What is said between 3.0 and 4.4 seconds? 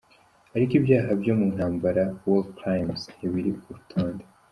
ntibiri ku rutonde.